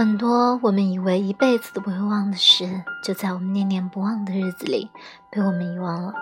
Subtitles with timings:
[0.00, 4.90] 很多我们以为一辈子都不会忘的事，就在我们念念不忘的日子里
[5.28, 6.14] 被我们遗忘了。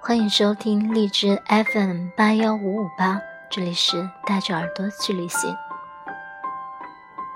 [0.00, 5.56] 欢迎收听荔枝 FM 八幺五五八，这里是带着耳朵去旅行。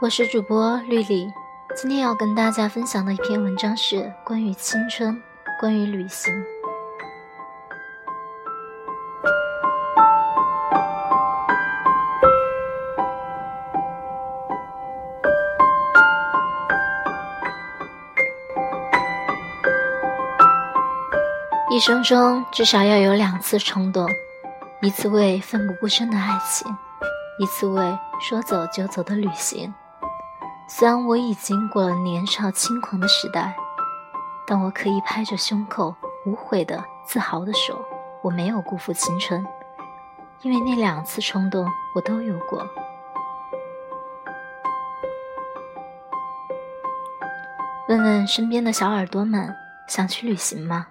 [0.02, 1.32] 我是主播绿丽，
[1.76, 5.22] 今天要跟大家分享的一篇文章是关于青春，
[5.60, 6.34] 关于旅行。
[21.74, 24.08] 一生中至少要有两次冲动，
[24.80, 26.72] 一次为奋不顾身的爱情，
[27.40, 29.74] 一次为说走就走的旅行。
[30.68, 33.56] 虽然我已经过了年少轻狂的时代，
[34.46, 35.92] 但我可以拍着胸口
[36.24, 37.76] 无悔的、自豪的说，
[38.22, 39.44] 我没有辜负青春，
[40.42, 42.64] 因为那两次冲动我都有过。
[47.88, 49.52] 问问身边的小耳朵们，
[49.88, 50.86] 想去旅行吗？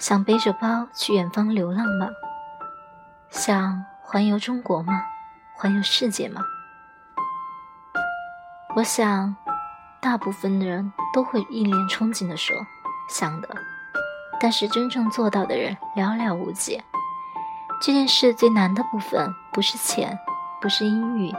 [0.00, 2.08] 想背着包去远方流浪吗？
[3.28, 5.04] 想环游中国吗？
[5.54, 6.40] 环游世界吗？
[8.74, 9.36] 我想，
[10.00, 12.56] 大部分的人都会一脸憧憬地说
[13.10, 13.48] 想的，
[14.40, 16.82] 但是真正做到的人寥寥无几。
[17.82, 20.18] 这件事最难的部分不是钱，
[20.62, 21.30] 不是英语，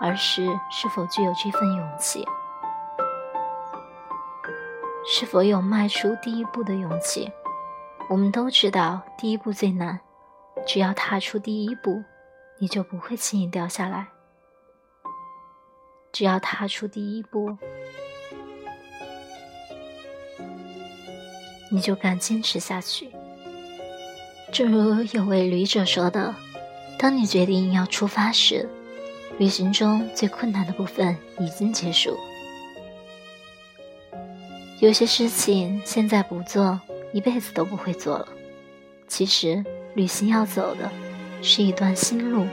[0.00, 2.26] 而是是否具有这份勇气，
[5.06, 7.30] 是否有迈出第一步的勇气。
[8.10, 10.00] 我们都知道，第一步最难。
[10.66, 12.02] 只要踏出第一步，
[12.58, 14.08] 你就不会轻易掉下来。
[16.10, 17.56] 只要踏出第一步，
[21.70, 23.12] 你就敢坚持下去。
[24.50, 26.34] 正如有位旅者说的
[26.98, 28.68] ：“当你决定要出发时，
[29.38, 32.18] 旅行中最困难的部分已经结束。
[34.80, 36.80] 有些事情现在不做。”
[37.12, 38.28] 一辈子都不会做了。
[39.08, 40.90] 其实，旅行要走的
[41.42, 42.46] 是一段新路。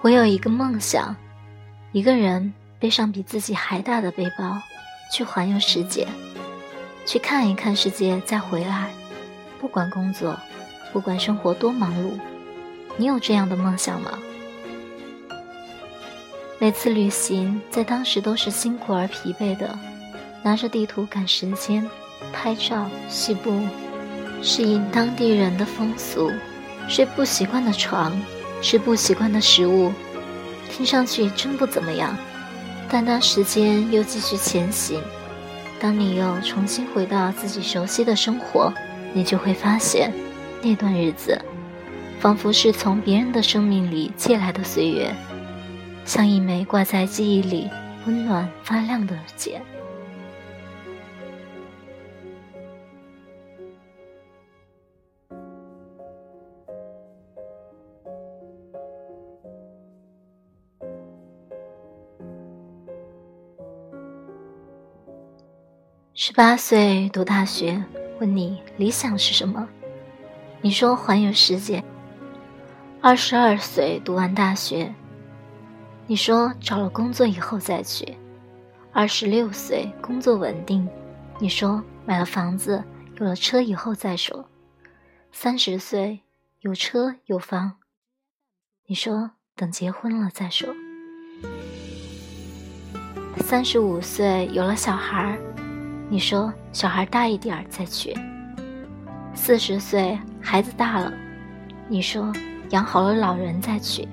[0.00, 1.14] 我有一个梦想，
[1.92, 4.60] 一个人背上比自己还大的背包。
[5.12, 6.08] 去环游世界，
[7.04, 8.88] 去看一看世界，再回来。
[9.60, 10.40] 不管工作，
[10.90, 12.18] 不管生活多忙碌，
[12.96, 14.18] 你有这样的梦想吗？
[16.58, 19.78] 每次旅行，在当时都是辛苦而疲惫的，
[20.42, 21.86] 拿着地图赶时间，
[22.32, 23.60] 拍照、细步，
[24.42, 26.32] 适应当地人的风俗，
[26.88, 28.18] 睡不习惯的床，
[28.62, 29.92] 吃不习惯的食物，
[30.70, 32.16] 听上去真不怎么样。
[32.92, 35.00] 但当时间又继续前行，
[35.80, 38.70] 当你又重新回到自己熟悉的生活，
[39.14, 40.12] 你就会发现，
[40.60, 41.40] 那段日子，
[42.20, 45.10] 仿佛是从别人的生命里借来的岁月，
[46.04, 47.70] 像一枚挂在记忆里
[48.04, 49.62] 温暖发亮的茧。
[66.14, 67.82] 十八岁读大学，
[68.20, 69.66] 问你理想是什么？
[70.60, 71.82] 你说环游世界。
[73.00, 74.94] 二十二岁读完大学，
[76.06, 78.14] 你说找了工作以后再去。
[78.92, 80.86] 二十六岁工作稳定，
[81.38, 82.84] 你说买了房子
[83.18, 84.46] 有了车以后再说。
[85.32, 86.20] 三十岁
[86.60, 87.76] 有车有房，
[88.84, 90.68] 你说等结婚了再说。
[93.38, 95.38] 三十五岁有了小孩。
[96.12, 98.14] 你说小孩大一点再去。
[99.32, 101.10] 四十岁孩子大了，
[101.88, 102.30] 你说
[102.68, 104.06] 养好了老人再去。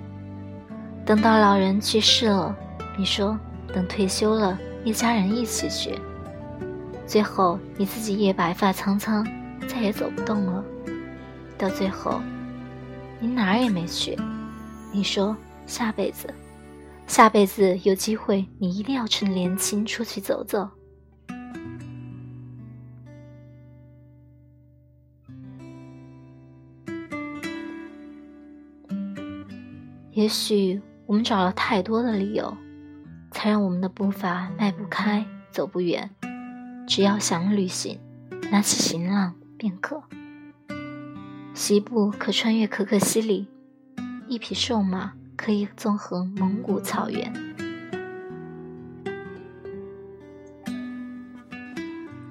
[1.05, 2.55] 等到老人去世了，
[2.97, 3.37] 你说
[3.73, 5.99] 等退休了一家人一起去。
[7.05, 9.27] 最后你自己也白发苍苍，
[9.67, 10.63] 再也走不动了。
[11.57, 12.21] 到最后，
[13.19, 14.17] 你哪儿也没去。
[14.93, 15.35] 你说
[15.65, 16.33] 下辈子，
[17.07, 20.65] 下辈子有机会，你一定要趁年轻出去走走。
[30.19, 32.53] 也许我们找了太多的理由，
[33.31, 36.09] 才让我们的步伐迈不开、走不远。
[36.85, 37.97] 只要想旅行，
[38.51, 40.03] 拿起行囊便可。
[41.53, 43.47] 西部可穿越可可西里，
[44.27, 47.33] 一匹瘦马可以纵横蒙古草原。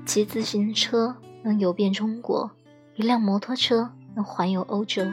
[0.05, 2.51] 骑自行车能游遍中国，
[2.97, 5.07] 一辆摩托车能环游欧洲。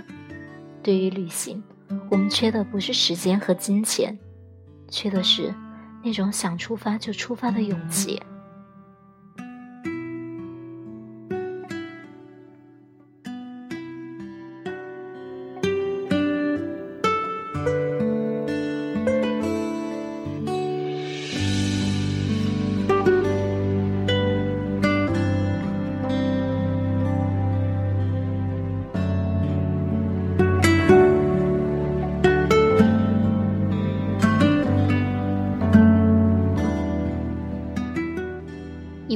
[0.83, 1.63] 对于旅行，
[2.10, 4.18] 我们缺的不是时间和金钱，
[4.90, 5.54] 缺的是
[6.04, 8.22] 那种想出发就出发的勇气。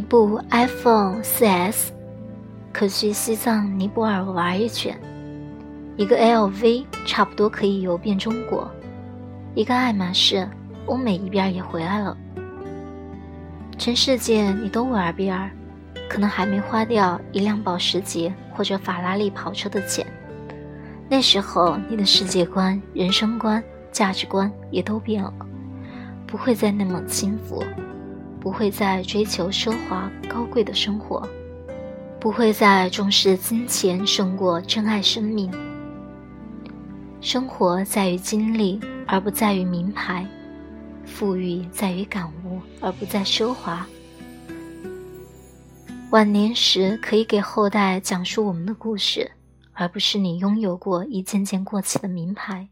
[0.09, 1.89] 部 iPhone 4S
[2.73, 4.99] 可去西藏、尼泊尔玩一圈，
[5.97, 8.67] 一个 LV 差不多可以游遍中国，
[9.53, 10.49] 一个爱马仕
[10.87, 12.17] 欧美一边也回来了。
[13.77, 15.51] 全世界你都玩遍，
[16.09, 20.03] 可能还没花掉一辆保时捷或者法拉利跑车的钱。
[21.07, 25.31] 那时候你的世界观、人生观、价值观也都变了，
[26.25, 27.63] 不会再那么轻浮。
[28.39, 31.27] 不会再追求奢华高贵的生活，
[32.19, 35.51] 不会再重视金钱胜过珍爱生命。
[37.21, 40.25] 生活在于经历，而不在于名牌；
[41.05, 43.85] 富裕在于感悟，而不在奢华。
[46.11, 49.29] 晚年时可以给后代讲述我们的故事，
[49.73, 52.67] 而不是你拥有过一件件过气的名牌。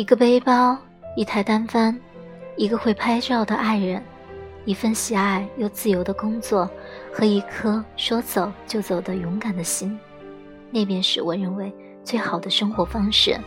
[0.00, 0.78] 一个背包，
[1.14, 1.94] 一台单反，
[2.56, 4.02] 一个会拍照的爱人，
[4.64, 6.66] 一份喜爱又自由的工作，
[7.12, 10.00] 和一颗说走就走的勇敢的心，
[10.70, 11.70] 那便是我认为
[12.02, 13.38] 最好的生活方式。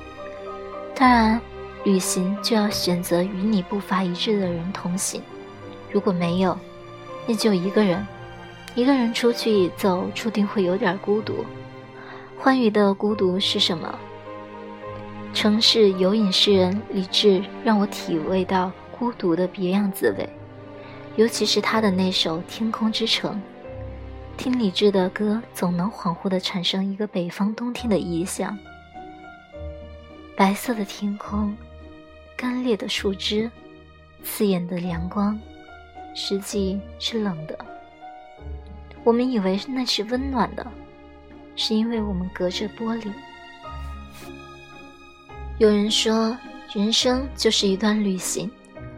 [0.93, 1.41] 当然，
[1.83, 5.23] 旅行就要选择与你步伐一致的人同行。
[5.91, 6.55] 如果没有，
[7.25, 8.05] 那就一个人。
[8.75, 11.43] 一个人出去走，注定会有点孤独。
[12.37, 13.97] 欢愉的孤独是什么？
[15.33, 20.29] 城市有瘾诗人李志让我体味到孤独的别样滋味，
[21.15, 23.35] 尤其是他的那首《天空之城》。
[24.37, 28.57] 听李志的歌，总能恍惚地产生一个北方冬天的意象：
[30.37, 31.55] 白色的天空，
[32.37, 33.49] 干裂的树枝，
[34.23, 35.39] 刺眼的阳光，
[36.15, 37.57] 实际是冷的。
[39.03, 40.65] 我们以为那是温暖的，
[41.55, 43.11] 是因为我们隔着玻璃。
[45.59, 46.35] 有人说，
[46.73, 48.51] 人生就是一段旅行，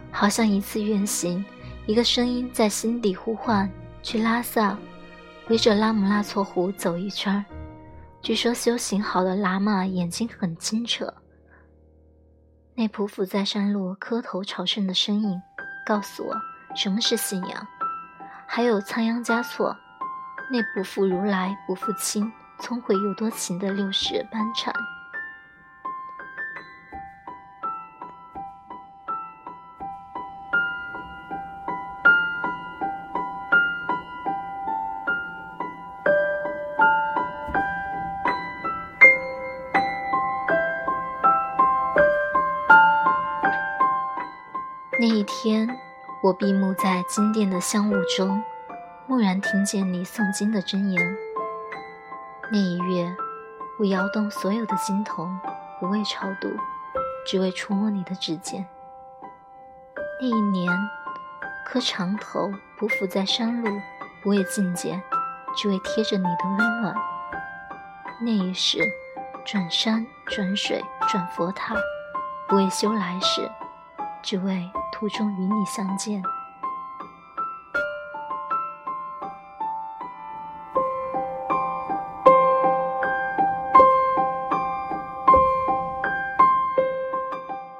[0.10, 1.44] 好像一次远行。
[1.86, 3.69] 一个声音在心底呼唤：
[4.02, 4.78] 去拉萨，
[5.50, 7.44] 围着拉姆拉措湖走一圈。
[8.22, 11.13] 据说修行好的喇嘛眼睛很清澈。
[12.74, 15.39] 那匍匐在山路磕头朝圣的身影，
[15.86, 16.34] 告诉我
[16.74, 17.68] 什么是信仰。
[18.48, 19.75] 还有仓央嘉措，
[20.50, 24.74] 那不负如来不负卿，聪慧又多情的六世班禅。
[45.25, 45.67] 天，
[46.22, 48.41] 我闭目在金殿的香雾中，
[49.08, 51.17] 蓦然听见你诵经的真言。
[52.51, 53.13] 那一月，
[53.79, 55.38] 我摇动所有的经筒，
[55.79, 56.50] 不为超度，
[57.25, 58.65] 只为触摸你的指尖。
[60.22, 60.72] 那一年，
[61.65, 63.82] 磕长头匍匐在山路，
[64.24, 65.01] 不为觐见，
[65.55, 66.96] 只为贴着你的温暖。
[68.22, 68.79] 那一世，
[69.44, 71.75] 转山转水转佛塔，
[72.48, 73.51] 不为修来世。
[74.22, 76.24] 只为途中与你相见。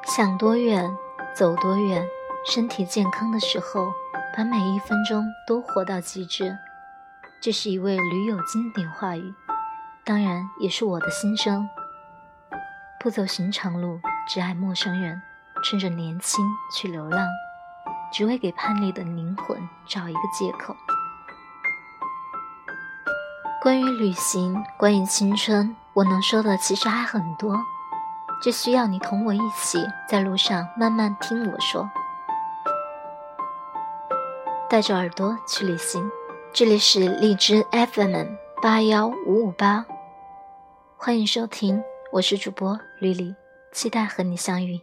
[0.04, 0.94] 想多远，
[1.34, 2.06] 走多远。
[2.46, 3.94] 身体健康的时候，
[4.36, 6.58] 把每一分钟都活到极致。
[7.40, 9.34] 这是一位驴友经典话语，
[10.04, 11.70] 当然也是我的心声。
[13.00, 15.22] 不走寻常路，只爱陌生人。
[15.68, 17.28] 趁着年轻去流浪，
[18.14, 19.58] 只为给叛逆的灵魂
[19.88, 20.76] 找一个借口。
[23.64, 27.58] 关于旅行，关于青春，我能说的其实还很多，
[28.44, 31.90] 只需要你同我一起在路上慢慢听我说。
[34.70, 36.12] 带着耳朵去旅行，
[36.54, 39.84] 这里是荔枝 FM 八幺五五八，
[40.96, 43.36] 欢迎收听，我是主播吕丽，
[43.74, 44.80] 期待和你相遇。